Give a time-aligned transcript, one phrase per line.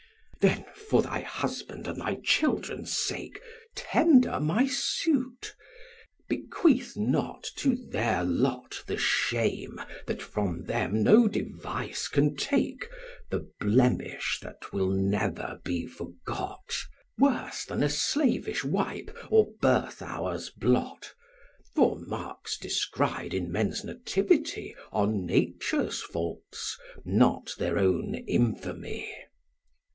[0.39, 3.39] 'Then, for thy husband and thy children's sake,
[3.75, 5.53] Tender my suit:
[6.27, 12.89] bequeath not to their lot The shame that from them no device can take,
[13.29, 16.75] The blemish that will never be forgot;
[17.19, 21.13] Worse than a slavish wipe or birth hour's blot:
[21.75, 29.07] For marks descried in men's nativity Are nature's faults, not their own infamy.'